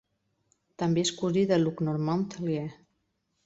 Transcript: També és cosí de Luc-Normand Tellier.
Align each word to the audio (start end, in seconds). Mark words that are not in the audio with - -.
També 0.83 1.03
és 1.07 1.11
cosí 1.21 1.45
de 1.53 1.61
Luc-Normand 1.61 2.29
Tellier. 2.37 2.69